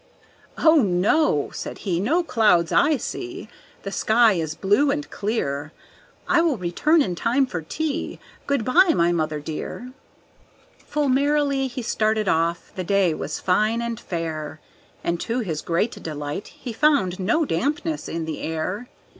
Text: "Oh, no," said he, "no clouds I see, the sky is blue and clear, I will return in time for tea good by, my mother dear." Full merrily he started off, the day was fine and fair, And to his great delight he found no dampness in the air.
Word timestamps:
"Oh, 0.57 0.77
no," 0.77 1.51
said 1.53 1.77
he, 1.85 1.99
"no 1.99 2.23
clouds 2.23 2.71
I 2.71 2.97
see, 2.97 3.47
the 3.83 3.91
sky 3.91 4.33
is 4.33 4.55
blue 4.55 4.89
and 4.89 5.07
clear, 5.11 5.71
I 6.27 6.41
will 6.41 6.57
return 6.57 7.03
in 7.03 7.13
time 7.13 7.45
for 7.45 7.61
tea 7.61 8.19
good 8.47 8.65
by, 8.65 8.93
my 8.95 9.11
mother 9.11 9.39
dear." 9.39 9.91
Full 10.87 11.07
merrily 11.09 11.67
he 11.67 11.83
started 11.83 12.27
off, 12.27 12.71
the 12.73 12.83
day 12.83 13.13
was 13.13 13.39
fine 13.39 13.79
and 13.79 13.99
fair, 13.99 14.59
And 15.03 15.19
to 15.19 15.41
his 15.41 15.61
great 15.61 16.01
delight 16.01 16.47
he 16.47 16.73
found 16.73 17.19
no 17.19 17.45
dampness 17.45 18.09
in 18.09 18.25
the 18.25 18.41
air. 18.41 18.89